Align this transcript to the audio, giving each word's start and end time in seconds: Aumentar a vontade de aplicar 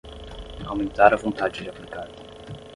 Aumentar 0.65 1.13
a 1.13 1.15
vontade 1.15 1.61
de 1.61 1.69
aplicar 1.69 2.09